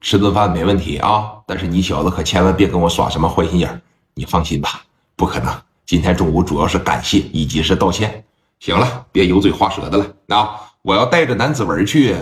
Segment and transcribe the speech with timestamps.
[0.00, 3.82] 吃顿饭没问题啊，但是你小子可千万别跟我耍什么坏心眼
[4.14, 4.82] 你放心吧，
[5.16, 5.52] 不可能。
[5.86, 8.24] 今天中午主要是感谢以及是道歉。
[8.60, 10.36] 行了，别油嘴滑舌的了。
[10.36, 12.16] 啊，我要带着南子文去，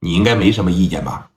[0.00, 1.28] 你应该没什么意见吧？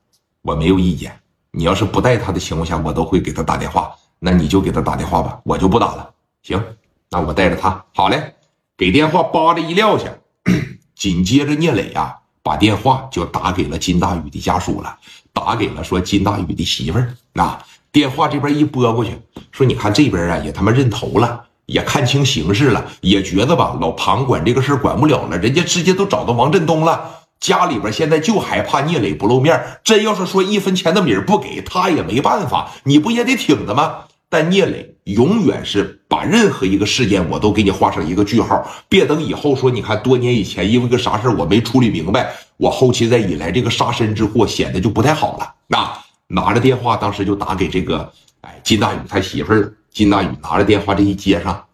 [0.41, 1.17] 我没有意见。
[1.51, 3.91] 你要是不带他的情况下，我都会给他打电话。
[4.19, 6.09] 那你就给他打电话吧，我就不打了。
[6.43, 6.61] 行，
[7.09, 7.83] 那我带着他。
[7.93, 8.35] 好嘞，
[8.77, 10.09] 给电话叭的一撂下，
[10.95, 12.17] 紧接着聂磊呀。
[12.41, 14.97] 把电话就打给了金大宇的家属了，
[15.33, 17.13] 打给了说金大宇的媳妇儿。
[17.33, 17.57] 那
[17.91, 19.11] 电话这边一拨过去，
[19.51, 27.15] 说你看这边啊也他妈认头了，也看清形势了，也觉得吧老庞管这个事管不了了，人家直接都找到王振东了。
[27.39, 33.99] 家里边现在就害怕聂磊不露面，真要是说一分钱的米不给他也没办法，你不也得挺着吗？
[34.29, 45.53] 但聂磊永远是把任何一个事件，我都给你画上一个句号，别等以后说，你看多年以前因为个啥事我没处理明白，我后期再引来这个杀身之祸，显得就不太好了。
[45.67, 45.95] 那
[46.27, 49.75] 拿着电话，当时就打给这个哎金大宇他媳妇儿。
[49.91, 51.67] 金大宇拿着电话这一接上，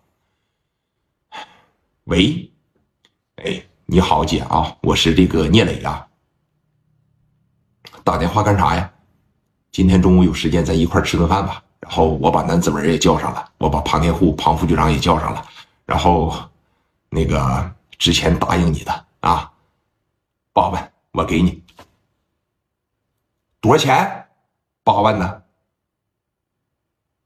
[2.04, 2.52] 喂，
[3.38, 6.06] 哎，你好姐啊，我是这个聂磊呀，
[8.04, 8.92] 打电话干啥呀？
[9.72, 11.62] 今天中午有时间咱一块吃顿饭吧。
[11.88, 15.46] 然后我把南子文也叫上了，我把庞天户庞副局长也叫上了，
[15.86, 16.34] 然后
[17.10, 19.52] 那个之前答应你的啊，
[20.52, 21.62] 八万我给你，
[23.62, 24.28] 多少钱？
[24.84, 25.44] 八万呢？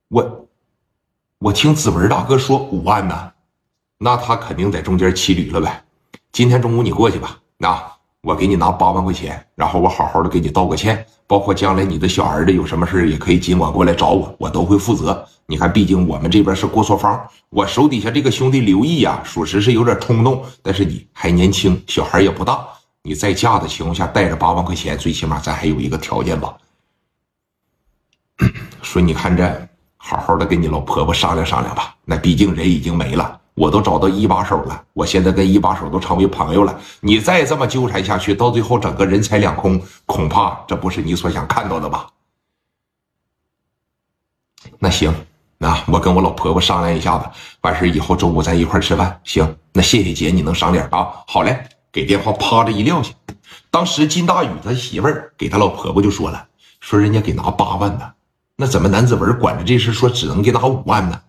[0.10, 0.48] 我
[1.38, 3.32] 我听子文大哥说五万呢，
[3.98, 5.86] 那他肯定在中间骑驴了呗。
[6.34, 7.98] 今天中午你过去吧，那。
[8.22, 15.25] 我给你拿八万块钱，然后我好好的给你道个歉，包括将来你的小儿子有什么事也可以尽管过来找我，我都会负责。
[15.45, 22.67] 你看，毕竟我们这边是过错方，我手底下这个兄弟刘毅呀，属实是有点冲动，但是你还年轻，小孩也不大，
[23.03, 26.53] 你在嫁的情况下带着八万块钱，最起码咱还有一个条件吧。
[28.84, 33.39] 说你看这，好好的跟你老婆婆商量商量吧，那毕竟人已经没了。
[33.60, 36.80] 我都找到一把手了，我现在跟一把手都成为朋友了。
[37.02, 42.08] 你再这么纠缠下去，到最后整个人财两空，恐怕这不是你所想看到的吧？
[44.80, 45.14] 那行，
[45.58, 47.25] 那我跟我老婆婆商量一下子，
[47.59, 49.19] 完事以后中午咱一块吃饭。
[49.25, 51.09] 行，那谢谢姐，你能赏脸啊？
[51.28, 53.12] 好嘞，给电话啪的一撂下。
[53.69, 56.48] 当时金大宇他媳妇儿给他老婆婆就说了，
[56.80, 58.09] 说人家给拿八万呢，
[58.56, 61.22] 那怎么南子文管着这事，说只能给拿五万呢？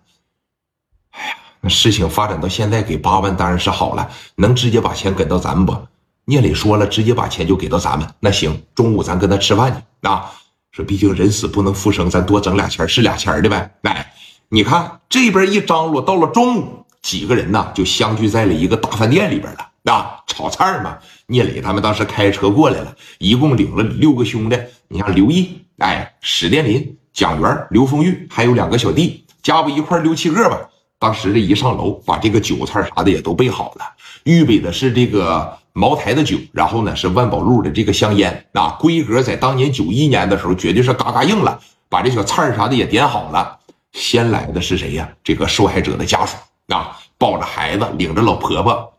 [1.61, 5.77] 那事情发展到现在，给八万当然是好了，能直接把钱给到咱们不？
[6.25, 8.07] 聂磊说了，直接把钱就给到咱们。
[8.19, 10.31] 那行，中午咱跟他吃饭去啊。
[10.71, 13.71] 说毕竟人死不能复生，咱多整俩钱是俩钱的呗。
[13.83, 14.13] 哎，
[14.49, 19.67] 你看这边一张罗，到了中午，几个人呢就相聚在了一个大饭店里边了。
[19.91, 24.57] 啊，炒菜嘛，聂磊他们当时开车过来了，一共领了六个兄弟。
[24.87, 30.69] 你像刘毅，哎，史殿林、蒋元、刘丰玉，还有两个小弟，加不一块六七个吧。
[31.01, 33.85] 当时这一上楼，把这个酒菜啥的也都备好了，
[34.23, 41.59] 预备的是这个茅台的酒，然后呢是万宝路的这个香烟，啊规格在当年九一年的时候绝对是嘎嘎硬了。
[41.89, 43.57] 把这小菜啥的也点好了。
[43.93, 45.09] 先来的是谁呀？
[45.23, 48.93] 这个受害者的家属啊，抱着孩子，领着老婆婆，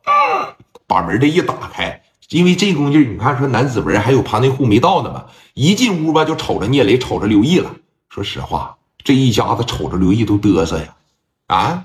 [0.88, 7.70] 把门这一打开，因为这功夫你看说南子文还有庞内户没到呢嘛，一进屋吧就瞅着聂磊，瞅着刘毅了。
[8.08, 10.96] 说实话，这一家子瞅着刘毅都嘚瑟呀，
[11.46, 11.84] 啊。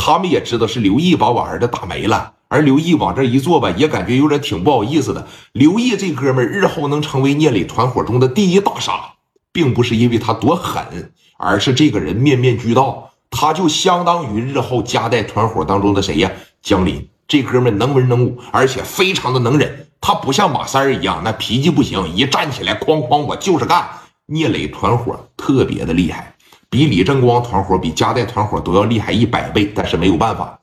[0.00, 5.26] 他们也知道是刘毅把我儿子打没了，而刘毅往这一坐吧，也感觉有点挺不好意思的。
[5.52, 9.14] 刘毅这哥们儿日后能成为聂磊团伙中的第一大杀，
[9.52, 16.30] 并不是因为他多狠，而是这个人面面俱到，他就相当于日后夹带团伙当中的谁呀？
[16.62, 17.08] 江林。
[17.26, 19.88] 这哥们能文能武，而且非常的能忍。
[20.00, 23.86] 他不像马三儿一样，那脾气不行，一站起来哐哐我就是干。
[24.26, 26.34] 聂磊团伙特别的厉害。
[26.70, 30.58] 比李正光团伙、比加代团伙都要厉害一百倍，但是没有办法。